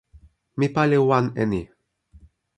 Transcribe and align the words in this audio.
mi 0.59 0.67
pali 0.75 0.97
wan 1.09 1.25
e 1.41 1.43
ni. 1.51 1.61